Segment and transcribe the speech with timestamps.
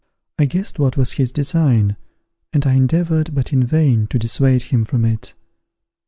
[0.39, 1.95] I guessed what was his design,
[2.51, 5.35] and I endeavoured, but in vain, to dissuade him from it.